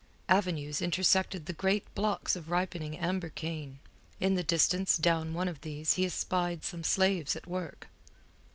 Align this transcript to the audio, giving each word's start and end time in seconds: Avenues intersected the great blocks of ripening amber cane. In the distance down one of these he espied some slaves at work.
Avenues 0.27 0.81
intersected 0.81 1.45
the 1.45 1.53
great 1.53 1.93
blocks 1.93 2.35
of 2.35 2.49
ripening 2.49 2.97
amber 2.97 3.29
cane. 3.29 3.77
In 4.19 4.33
the 4.33 4.41
distance 4.41 4.97
down 4.97 5.35
one 5.35 5.47
of 5.47 5.61
these 5.61 5.93
he 5.93 6.07
espied 6.07 6.63
some 6.63 6.83
slaves 6.83 7.35
at 7.35 7.45
work. 7.45 7.87